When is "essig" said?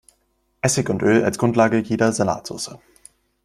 0.61-0.89